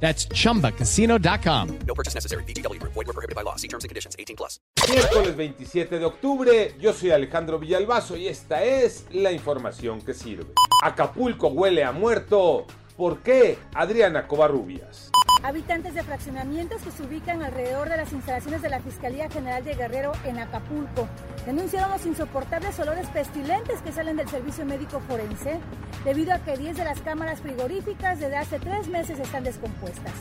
[0.00, 1.78] That's chumbacasino.com.
[1.86, 2.44] No purchase necessary.
[2.44, 2.80] BGW.
[2.80, 3.56] Void were prohibited by law.
[3.56, 4.14] See terms and conditions.
[4.18, 4.60] 18 plus.
[4.88, 10.52] Miércoles 27 de octubre, yo soy Alejandro Villalbazo y esta es la información que sirve.
[10.82, 12.66] Acapulco huele a muerto.
[12.96, 13.58] ¿Por qué?
[13.74, 15.10] Adriana Covarrubias.
[15.42, 19.74] Habitantes de fraccionamientos que se ubican alrededor de las instalaciones de la Fiscalía General de
[19.74, 21.06] Guerrero en Acapulco
[21.44, 25.58] denunciaron los insoportables olores pestilentes que salen del servicio médico forense
[26.06, 30.14] debido a que 10 de las cámaras frigoríficas desde hace tres meses están descompuestas.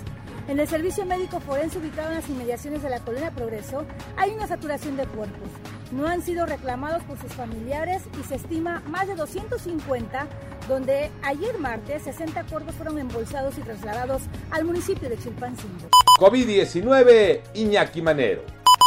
[0.50, 3.86] En el servicio médico forense ubicado en las inmediaciones de la Colonia Progreso
[4.18, 5.50] hay una saturación de cuerpos.
[5.92, 10.28] No han sido reclamados por sus familiares y se estima más de 250,
[10.68, 15.90] donde ayer martes 60 cuerpos fueron embolsados y trasladados al municipio de Chilpancingo.
[16.20, 18.44] COVID-19, Iñaki Manero.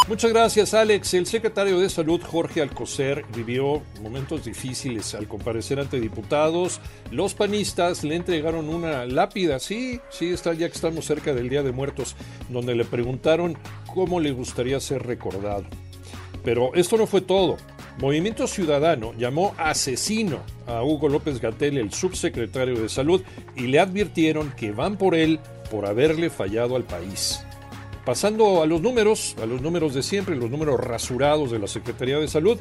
[0.08, 1.12] Muchas gracias, Alex.
[1.12, 6.80] El secretario de Salud, Jorge Alcocer, vivió momentos difíciles al comparecer ante diputados.
[7.10, 11.62] Los panistas le entregaron una lápida, sí, sí, está ya que estamos cerca del Día
[11.62, 12.16] de Muertos,
[12.48, 13.58] donde le preguntaron
[13.92, 15.64] cómo le gustaría ser recordado.
[16.42, 17.58] Pero esto no fue todo.
[18.00, 23.22] Movimiento Ciudadano llamó asesino a Hugo López Gatel, el subsecretario de Salud,
[23.56, 27.40] y le advirtieron que van por él por haberle fallado al país.
[28.04, 32.18] Pasando a los números, a los números de siempre, los números rasurados de la Secretaría
[32.18, 32.60] de Salud,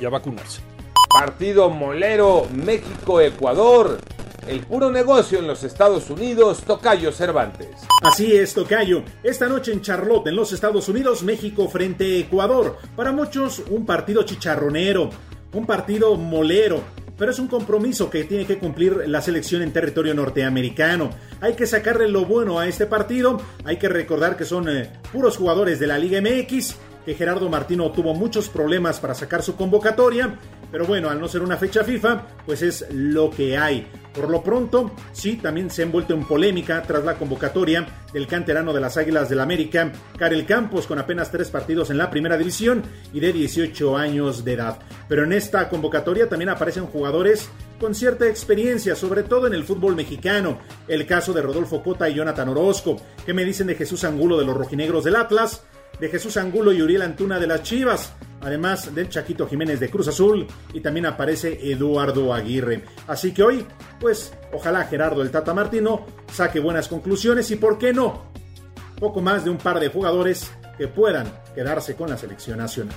[0.00, 0.62] y a vacunarse.
[1.10, 3.98] Partido Molero, México-Ecuador.
[4.46, 7.68] El puro negocio en los Estados Unidos, Tocayo Cervantes.
[8.02, 9.02] Así es, Tocayo.
[9.24, 12.78] Esta noche en Charlotte, en los Estados Unidos, México frente a Ecuador.
[12.94, 15.10] Para muchos, un partido chicharronero,
[15.52, 16.80] un partido molero.
[17.18, 21.10] Pero es un compromiso que tiene que cumplir la selección en territorio norteamericano.
[21.40, 23.40] Hay que sacarle lo bueno a este partido.
[23.64, 27.90] Hay que recordar que son eh, puros jugadores de la Liga MX que Gerardo Martino
[27.90, 30.38] tuvo muchos problemas para sacar su convocatoria,
[30.70, 33.86] pero bueno, al no ser una fecha FIFA, pues es lo que hay.
[34.14, 38.72] Por lo pronto, sí, también se ha envuelto en polémica tras la convocatoria del canterano
[38.72, 42.82] de las Águilas del América, Karel Campos, con apenas tres partidos en la primera división
[43.12, 44.78] y de 18 años de edad.
[45.08, 47.48] Pero en esta convocatoria también aparecen jugadores
[47.78, 50.58] con cierta experiencia, sobre todo en el fútbol mexicano.
[50.88, 52.96] El caso de Rodolfo Cota y Jonathan Orozco.
[53.24, 55.62] ¿Qué me dicen de Jesús Angulo de los rojinegros del Atlas?
[56.00, 60.08] de Jesús Angulo y Uriel Antuna de las Chivas, además del Chaquito Jiménez de Cruz
[60.08, 62.84] Azul y también aparece Eduardo Aguirre.
[63.06, 63.66] Así que hoy,
[64.00, 68.30] pues ojalá Gerardo el Tata Martino saque buenas conclusiones y por qué no,
[68.98, 72.94] poco más de un par de jugadores que puedan quedarse con la selección nacional.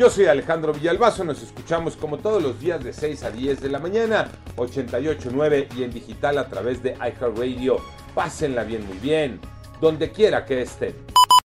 [0.00, 3.68] Yo soy Alejandro Villalbazo, nos escuchamos como todos los días de 6 a 10 de
[3.68, 7.78] la mañana, 88.9 y en digital a través de iHeartRadio.
[8.14, 9.40] Pásenla bien, muy bien,
[9.80, 10.94] donde quiera que estén.